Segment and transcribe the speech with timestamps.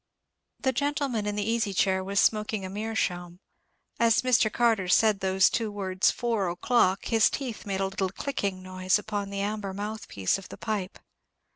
[0.59, 3.39] The gentleman in the easy chair was smoking a meerschaum.
[3.99, 4.51] As Mr.
[4.51, 9.29] Carter said those two words, "four o'clock," his teeth made a little clicking noise upon
[9.29, 10.97] the amber mouthpiece of the pipe.